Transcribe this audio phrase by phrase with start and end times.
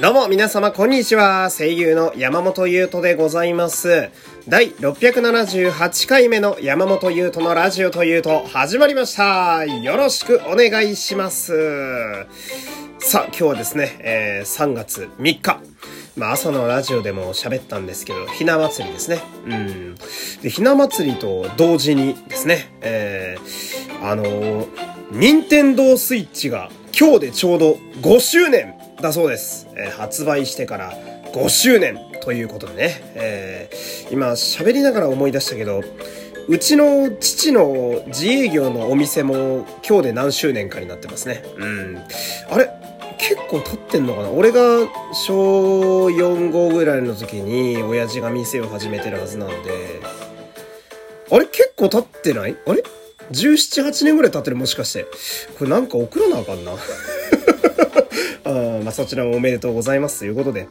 [0.00, 1.50] どうも皆様こんにちは。
[1.50, 4.10] 声優の山本優斗でございます。
[4.48, 9.64] 第678回目の山本優斗のラジオというと始まりました。
[9.64, 11.52] よろしくお願いします。
[13.00, 15.58] さあ今日はですね、えー3月3日。
[16.16, 19.18] まあ朝のラジオでも喋ったんですけど、ひな祭りですね。
[19.46, 19.96] うん。
[20.42, 24.68] で、ひな祭りと同時にですね、えー、あのー、
[25.10, 29.68] 任天堂スイッチが今日でちょうど5周年だそうです。
[29.76, 30.92] えー発売してから
[31.32, 35.82] 5周年ということでね、えー今喋りながら思い出したけど、
[36.48, 41.42] うちの父の自営業のお店も今日で何周年かになってますね。
[41.56, 41.98] うん。
[42.50, 42.70] あれ
[43.18, 44.30] 結構経ってんのかな？
[44.30, 44.60] 俺が
[45.12, 50.00] 小4号ぐらいの時に親父が店を始めてるはずなんで、
[51.30, 52.56] あれ結構経ってない？
[52.66, 52.82] あれ
[53.30, 54.56] ?17、8年ぐらい経ってる？
[54.56, 55.04] もしかして。
[55.58, 56.72] これなんか送らなあかんな。
[58.52, 60.68] うんまあ、そちらもおめでとうございますということで。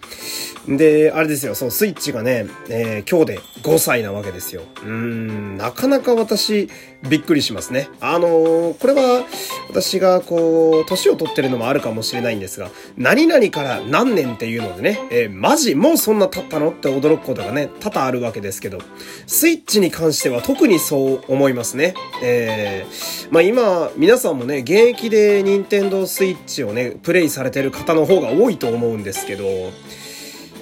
[0.67, 4.63] で、あれですよ、そう、スイッチがね、えー今日で5歳なわけですよ。
[4.83, 6.69] うん、なかなか私、
[7.03, 7.89] びっくりしますね。
[8.01, 9.23] あのーこれは、
[9.69, 18.79] 私がこう、年を取ってるのもあるかもしれないんですが、何々から何年っていうのでね、えーマジもうそんな経ったのって驚くことがね、多々あるわけですけど、
[19.27, 21.93] スイッチに関しては特にそう思いますね。
[22.23, 29.45] えーまあ今、皆さんもね、現役で任天堂スイッチをね、プレイされてる方の方が多いと思うんですけど、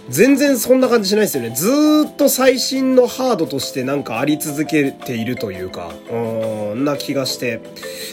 [0.10, 1.50] 全然そんな感じしないですよね。
[1.50, 7.60] ずーっと最新のハードとしてなんかあり続けているというか、うーん、な気がして。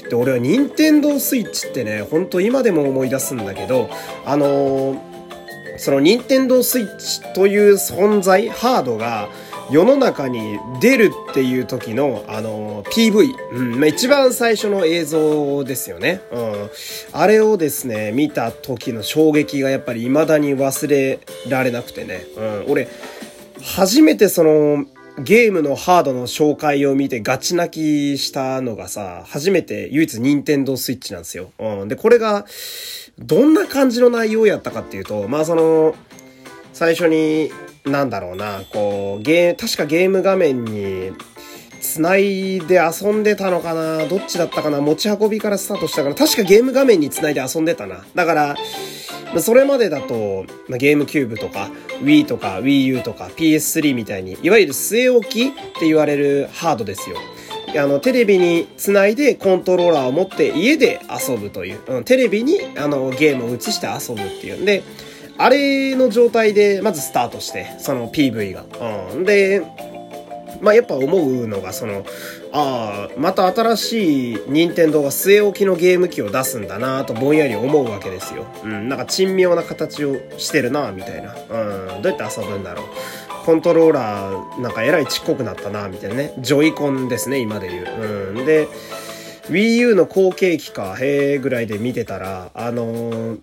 [0.08, 3.90] で、俺は任天堂スイッチってね、ほんと今でも思い出すんだけど、
[4.24, 5.12] あのー
[5.78, 9.28] その任天堂スイッチという存在、ハードが
[9.72, 16.20] 世の中に出るっていう時の、あの、PV、うん、まあ、一番最初の映像ですよね。
[16.30, 16.70] うん。
[17.12, 22.26] あれをですね、見た時の衝撃がやっぱり未だに忘れられなくてね。
[22.36, 22.64] うん。
[22.68, 22.88] 俺、
[23.62, 24.84] 初めてその、
[25.18, 27.70] ゲームのハードの紹介を見てガチ泣
[28.16, 31.50] きしたのがさ、初めて唯一任天堂スイッチなんですよ。
[31.58, 31.88] うん。
[31.88, 32.44] で、これが、
[33.18, 35.94] どんな感じの内容やったかっていうと、まあその、
[36.74, 37.50] 最初に、
[37.84, 41.12] なんだろうな、こう、ゲー、確かゲーム画面に、
[41.80, 48.04] 繋いで遊んでたのかなどっちだったかな持ち運びからスタートしたかな確かゲーム画面に繋いで遊んでたな。
[48.14, 48.56] だから、
[49.40, 51.70] それまでだと、まあ、ゲームキューブとか
[52.02, 57.16] Wii とか Wii U とか PS3 みたいに、いわゆる据え置きって言われるハードですよ。
[57.74, 61.80] あの、テレビにつないでコントローラーを持って家で遊ぶという。
[61.88, 64.64] うん、テレビにあのゲームを映して遊ぶっていうん。
[64.64, 64.82] で、
[65.38, 68.64] あれの状態でまずスタートして、その PV が。
[69.12, 69.24] うん。
[69.24, 69.62] で、
[70.62, 72.06] まあ、やっぱ思うのが、その、
[72.52, 78.46] ああ、また新しい任天堂が据え置きのゲーム機を出すんだなとぼんやり思うわけですよ。
[78.62, 81.34] うん、なんか珍妙な形をしてるなみたいな。
[81.34, 82.86] うん、どうやって遊ぶんだろう。
[83.44, 86.34] コントローラー、なんかえらいちっこくなったなみたいなね。
[86.38, 88.32] ジョイコンですね、今で言う。
[88.36, 88.68] うん、で、
[89.48, 93.38] Wii U の後継機か、へーぐらいで見てたら、あのー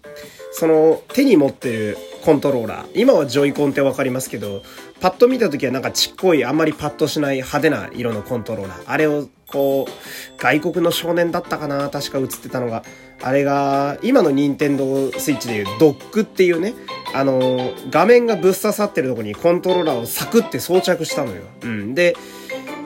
[0.59, 4.61] その手に持ってるコントローラー、今はジョイコンってわかりますけど、
[4.99, 8.83] パッと見た時はなんかちっこい、あんまりパッとしない派手な色のコントローラー。
[8.85, 9.91] あれをこう、
[10.37, 12.83] 外国の少年だったかな確か映ってたのが。
[13.21, 16.73] あれが、今の任天堂スイッチでいうドックっていうね、
[17.13, 21.43] あの画面がぶっ刺さってるとこにコントローラーをサクって装着したのよ。
[21.61, 21.95] うん。
[21.95, 22.17] で、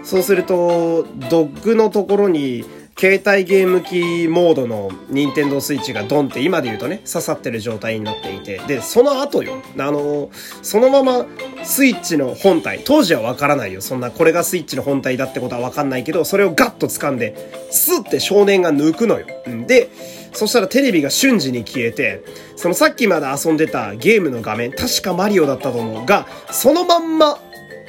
[0.04, 2.66] そうすると、ドッグのところに、
[3.04, 10.30] 携帯ゲーム機モードの任天堂スイッチがドンって今で言うとね、刺さってる状態になっていて、で、その後よ、あの、
[10.62, 11.26] そのまま
[11.66, 13.82] スイッチの本体、当時はわからないよ。
[13.82, 17.36] そんな、これがスイッチの本体だってことはわかんないけど、それをガッと掴んで、
[17.72, 19.26] スッて少年が抜くのよ。
[19.68, 19.90] で、
[20.32, 22.24] そしたらテレビが瞬時に消えて、
[22.56, 27.38] そのさっきまで遊んでたゲームの画面、確かマリオだったと思うが、そのまんま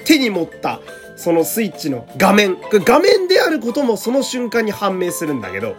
[0.06, 0.80] 手に持った
[1.16, 2.56] そのスイッチの画面。
[2.70, 5.76] 画面であることもその瞬間に判明するんだけど、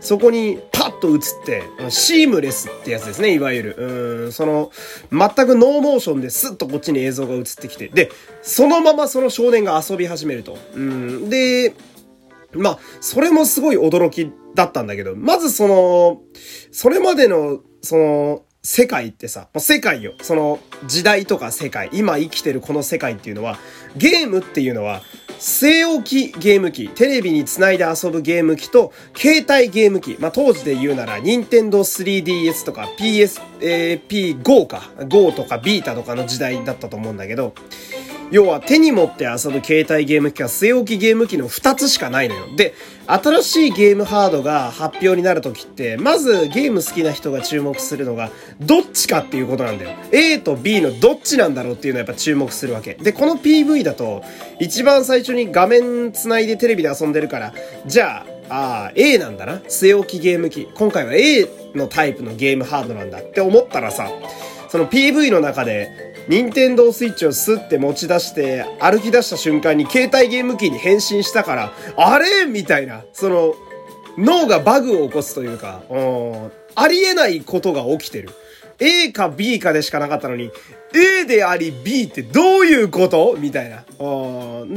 [0.00, 3.76] そこにパッと映って、シームレスってやつですね、いわゆる。
[3.76, 4.70] うん、その、
[5.10, 8.10] 全くノーモーションでスッとこっちに映像が映ってきて、で、
[8.42, 10.56] そのままその少年が遊び始めると。
[10.74, 11.74] うん、で、
[12.52, 16.20] まあ、それもすごい驚きだったんだけど、まずその、
[16.70, 20.14] それまでの、その、世界ってさ、まあ世界よ。
[20.22, 23.58] その、時代とか世界、今生きてるこの世界っていうのは、
[23.96, 25.02] ゲームっていうのは、
[25.38, 37.54] 据え置きゲーム機、テレビにつないで遊ぶゲーム機と、携帯ゲーム機、まあ、当時で言うなら、任天堂 3DS とか PSP5 か、5とかビータとかの時代だったと思うんだけど、
[38.30, 42.56] 要は手に持って遊ぶ携帯ゲーム機は据え置きゲーム機の2つしかないのよ。
[42.56, 42.74] で、
[43.06, 48.30] 新しいゲームハードが発表になるときって、まずゲーム好きな人が注目するのが、
[48.60, 49.90] どっちかっていうことなんだよ。
[50.12, 52.94] A と B のどっちなんだろうっていうのをやっぱ注目するわけ。
[52.94, 54.22] で、この PV だと、
[54.58, 57.54] 一番最初に画面繋いでテレビで遊んでるから、
[57.86, 59.58] じゃあ、ああ、A なんだな。
[59.68, 60.68] 据え置きゲーム機。
[60.74, 64.10] 今回は A のタイプのゲームハードなんだって思ったらさ、
[64.76, 65.88] その PV の中で、
[66.28, 72.44] 任天堂スイッチをスッて持ち出して、歩き出した瞬間に携帯ゲーム機に変身したから、あれ？
[72.44, 73.54] みたいな、その、
[74.18, 78.28] 脳がバグを起こすというか、うんありえないことが起きてる。
[78.78, 80.50] A か B かでしかなかったのに、
[80.92, 83.34] A であり B ってどういうこと？
[83.38, 83.82] みたいな。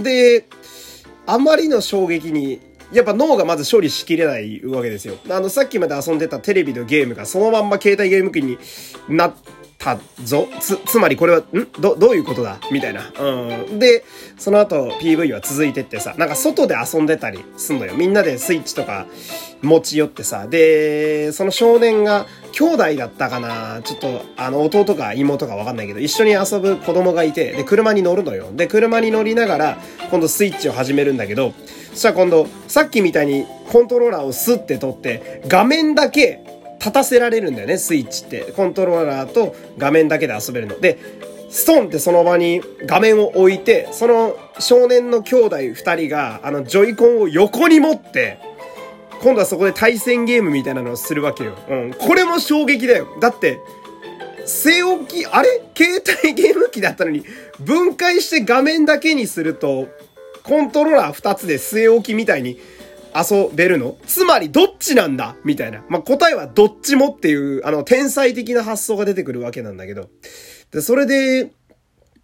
[0.01, 0.45] で、
[1.25, 2.61] あまりの衝撃に、
[2.93, 5.15] やっぱ脳がまず処理しきれないわけですよ。
[5.29, 8.57] あの、さっきまで遊んでたテレビのゲームがそのまんま携帯ゲーム機に
[9.09, 10.47] なってたぞ。
[10.59, 11.43] つ、つまりこれは、ん？
[11.79, 12.59] ど、どういうことだ？
[12.69, 13.11] みたいな。
[13.17, 13.79] うん。
[13.79, 14.03] で、
[14.37, 17.95] その後 PV は続いてってさ、なんか外で遊んでたりすんのよ。
[17.95, 19.07] みんなでスイッチとか
[19.61, 20.47] 持ち寄ってさ。
[20.47, 23.81] で、その少年が兄弟だったかな？
[23.83, 28.51] ちょっと、あの、弟か妹かわかんないけど、一緒に遊ぶ子供がいて、で、車に乗るのよ。
[28.53, 29.77] で、車に乗りながら、
[30.11, 31.53] 今度スイッチを始めるんだけど、
[31.91, 36.48] そしたら今度、さっきみたいにコントローラーをスッて取って、画面だけ
[36.79, 38.53] 立たせられるんだよね、スイッチって。
[38.55, 40.79] コントローラーと画面だけで遊べるの。
[40.79, 40.97] で、
[41.49, 48.39] ストンってその場に画面を置いて、その少年の兄弟二人が、あの、ジョイコンを横に持って、
[49.21, 51.53] 今度はそこで対戦ゲームみたいなのをするわけよ。
[51.69, 51.93] うん。
[51.93, 53.07] これも衝撃だよ。
[53.19, 53.59] だって、
[54.45, 55.61] 据え置き、あれ？
[55.75, 57.25] 携帯ゲーム機だったのに、
[57.59, 59.87] 分解して画面だけにすると、
[60.43, 62.59] コントローラー二つで据え置きみたいに
[63.15, 63.97] 遊べるの？
[64.05, 65.35] つまりどっちなんだ？
[65.43, 65.83] みたいな。
[65.89, 70.09] まあ、答えはどっちもっていう、あの、天才的な発想が出てくるわけなんだけど。
[70.71, 71.51] で、それで、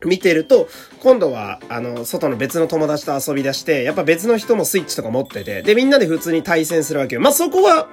[0.06, 0.68] 見てると、
[1.02, 7.22] 今度は、あの、外の別の友達と遊び出して、やっぱ別の人もスイッチとか持ってて、で、みんなで普通に対戦するわけよ。
[7.22, 7.88] まあ、そこは、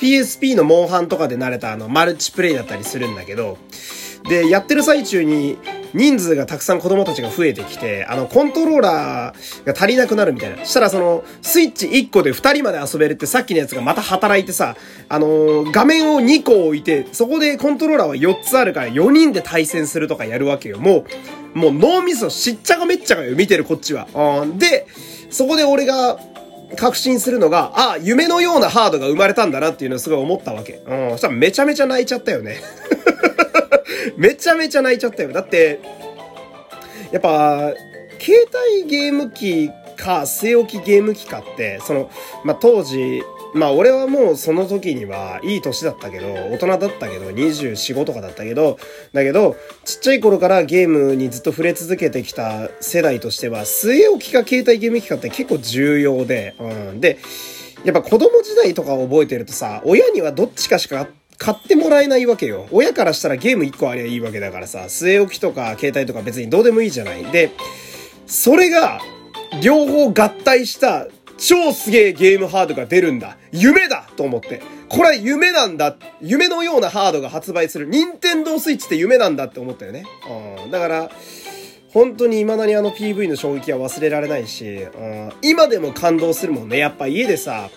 [0.00, 3.56] PSP のモンハンとかで慣れたあの、マルチプレイだったりするんだけど、
[4.28, 5.56] で、やってる最中に、
[5.94, 10.58] 人数がたくさん子供たちが増えてきて、あの、コントローラーが足りなくなるみたいな。
[10.58, 14.76] そしたらその、スイッチ1個で2人まで遊べるってさっきのやつがまた働いてさ、
[15.08, 20.78] あのー、画面を2個置いて、そこでコントローラーは4つあるから4人で対戦するとかやるわけよ。
[20.78, 21.04] も
[21.54, 24.08] う、もう脳みそしっちゃがめっちゃがよ、見てるこっちは。
[24.56, 24.86] で、
[25.30, 26.18] そこで俺が、
[26.76, 30.82] 確信するのが、ああ、夢のようなハードが生まれたんだなっていうのをすごい思ったわけ。
[30.86, 31.10] うん。
[31.12, 32.56] そしたらめちゃめちゃ泣いちゃったよね。
[34.16, 35.32] めちゃめちゃ泣いちゃったよ。
[35.32, 35.80] だって、
[37.12, 37.72] やっぱ、
[38.18, 38.48] 携
[38.80, 42.10] 帯ゲーム機か、据え置きゲーム機かって、その、
[42.44, 43.22] まあ、当時、
[43.54, 48.78] まあ俺はもうその時にはいい年だったけど、大人だったけど、24、5とかだったけど、
[49.12, 57.00] だけど、ちっちゃい頃からゲームにずっと触れ続けてきた世代としては、据え置きか携帯ゲーム機かって結構重要で、うん。
[57.00, 57.18] で、
[57.84, 61.06] やっぱ子供時代とか覚えてるとさ、親にはどっちかしか
[61.38, 62.66] 買ってもらえないわけよ。
[62.70, 67.24] 親からしたらゲーム1個ありゃいいわけだからさ、据え置きとか携帯とか別にどうでもいいじゃない。
[67.24, 67.50] で、
[68.26, 69.00] それが、
[69.62, 71.06] 両方合体した
[71.38, 73.36] 超すげえゲームハードが出るんだ。
[73.52, 74.62] 夢だと思って。
[74.88, 75.96] これは夢なんだ。
[76.20, 77.86] 夢のようなハードが発売する。
[77.86, 80.04] 任天堂スイッチって夢なんだって思ったよね。
[80.64, 80.70] うん。
[80.70, 81.10] だから、
[81.92, 86.78] 本当に未だにあの PV の衝撃は忘れられないし、うん、今でも感動するもんね。
[86.78, 87.70] やっぱ家でさ、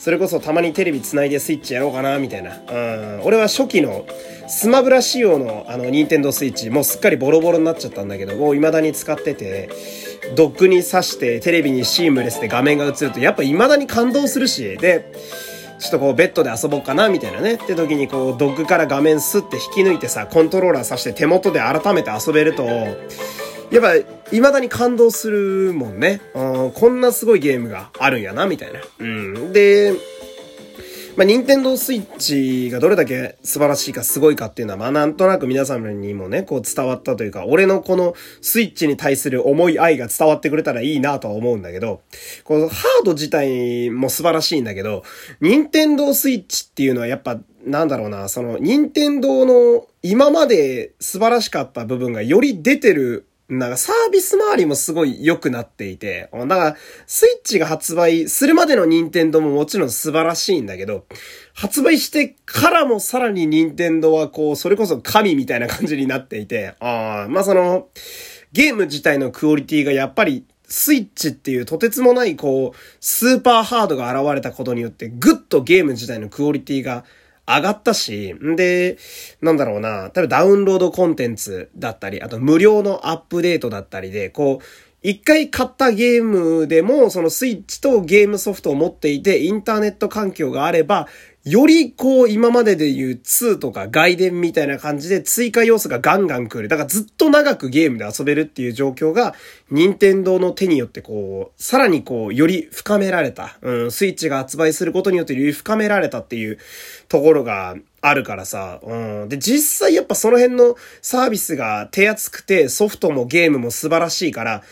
[0.00, 2.56] それこそたまにテレビ繋いでスイッチやろうかな、みたいな。
[2.56, 2.74] う
[3.18, 3.20] ん。
[3.22, 4.06] 俺は初期の
[4.48, 9.68] スマブラ仕様のあの、ニンテンドースイッチ、もうすっかりボロボロになっちゃったんだけど、もう未だに使ってて、
[10.36, 15.12] ドックに挿してテレビにシームレスで画面が映ると、やっぱ未だに感動するし、で、
[15.78, 17.56] ちょっとこうベッドで遊ぼうかなみたいなね。
[17.56, 22.66] って時にこうドッグから画面スッて引き抜いてさ、コントローラーさして手元で改めて遊べると、
[23.70, 23.94] やっぱ、
[24.30, 26.20] 未だに感動するもんね。
[26.32, 28.80] こんなすごいゲームがあるんやな、みたいな。
[28.98, 29.52] うん。
[29.52, 29.94] で、
[31.16, 42.00] まあ、任天堂スイッチがどれだけ素晴らしいかすごいかっていうのは、まあ、なんとなく皆様にもね、こう伝わったというか、俺のこのスイッチに対する思い愛が伝わってくれたらいいなとは思うんだけど、
[42.44, 45.02] このハード自体も素晴らしいんだけど、
[45.40, 56.76] 任天堂スイッチっていうのはやっぱ、なんだろうな、その、任天堂の今まで素晴らしかった部分がより出てるなんかサービス周りもすごい良くなっていて、だから、
[57.06, 61.04] スイッチが発売するまでの任天堂ももちろん素晴らしいんだけど、
[61.52, 67.88] 発売してからもさらに任天堂はこう、それこそ神みたいな感じになっていて、ああ、まあその、
[68.52, 77.04] ゲーム自体のクオリティがやっぱりスイッチっていうとてつもないこう、スーパーハードが現れたことによってぐっとゲーム自体のクオリティが
[77.56, 78.98] 上がったし、んで、
[79.40, 84.64] なんだろうな、多分ダウンロードコンテンツだったり、あと無料のアップデートだったりで、こう、
[85.02, 91.08] 一回買ったゲームでも、そのスイッチとゲームソフトを持っていて、インターネット環境があれば、
[91.44, 96.68] よりこう今までで言う2とか外伝みたいな感じで追加要素がガンガン来る。
[96.68, 99.34] だからずっと長くゲームで遊べるっていう状況が、
[99.70, 103.56] 任天堂の手によってこう、さらにこう、より深められた。
[103.62, 106.58] うん、スイッチが発売することによってより深められたっていう
[107.08, 108.78] ところがあるからさ。
[108.82, 108.94] う
[109.24, 109.28] ん。
[109.30, 114.62] で、実際やっぱその辺のサービスが手厚くて、ソフトもゲームも素晴らしいから、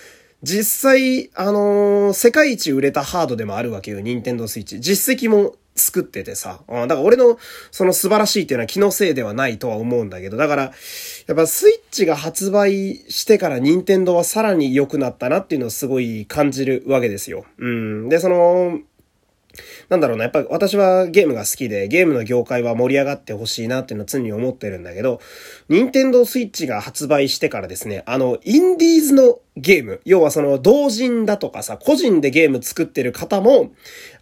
[0.42, 4.80] 実際、あのー、世界一売れたハードでもあるわけよ、任天堂スイッチ。
[4.80, 6.60] 実績も作っててさ。
[6.68, 7.38] だから俺の
[7.70, 10.70] その素晴らしいっていうのは気のせいではないとは思うんだけど、だから、や
[11.34, 17.44] っぱスイッチが発売してから任天堂はさらに良くなったなっていうのをすごい感じるわけですよ。
[17.58, 18.08] うん。
[18.08, 18.80] で、その、
[19.88, 25.20] なんだろうな、やっぱ私はゲームが好きで、ゲームの業界は盛り上がってほしいなっていうのは常に思ってるんだけど、
[25.68, 33.72] 任天堂スイッチが発売してからですね、あの、インディーズのゲーム、要はその同人だとかさ、個人でゲーム作ってる方も、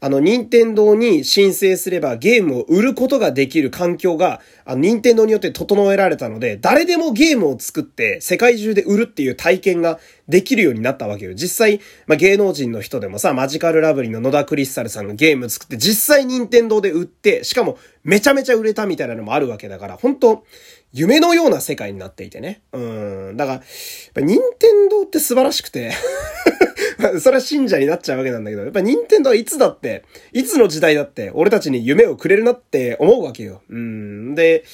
[0.01, 11.35] あの、任天堂に申請すればゲームを売ることができる環境が、あの、任天堂によって整えられたので、誰でもゲームを作って世界中で売るっていう体験ができるようになったわけよ。
[11.35, 20.45] 実際、まあ、芸能人の人でもさ、マジカルラブリーの野田クリスタルさんがゲーム作って実際任天堂で売って、しかもめちゃめちゃ売れたみたいなのもあるわけだから、本当
[20.93, 22.63] 夢のような世界になっていてね。
[22.73, 22.79] う
[23.33, 23.37] ん。
[23.37, 23.63] だから、やっ
[24.15, 25.93] ぱ任天堂って素晴らしくて
[27.21, 33.63] それは信者になっちゃうわけなんだけど、やっぱ任天堂はいつだって、いつの時代だって、俺たちに夢をくれるなって思うわけよ。
[33.69, 34.35] うん。
[34.35, 34.65] で、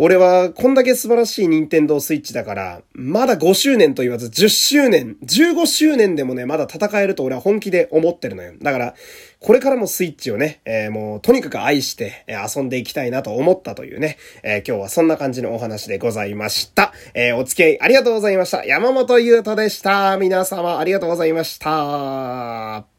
[0.00, 8.52] 俺はこんだけ素晴らしい任天堂スイッチだから、まだ5周年と言わず10周年、15周年でもね、まだ戦えると俺は本気で思ってるのよ。
[8.62, 8.94] だから、
[9.40, 16.92] これからもスイッチをね、えー、もうとにかく愛して、え、遊んでいきたいなと思ったというね、えー、今日はそんな感じのお話でございました。
[17.14, 18.64] えお付き合いありがとうございました。
[18.64, 20.16] 山本優斗でした。
[20.16, 22.97] 皆様ありがとうございました。